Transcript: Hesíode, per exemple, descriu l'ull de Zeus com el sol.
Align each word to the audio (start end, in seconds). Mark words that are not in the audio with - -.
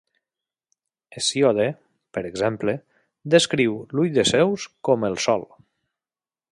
Hesíode, 1.19 1.67
per 2.17 2.23
exemple, 2.31 2.75
descriu 3.35 3.79
l'ull 3.95 4.13
de 4.19 4.29
Zeus 4.35 4.69
com 4.89 5.11
el 5.11 5.21
sol. 5.29 5.49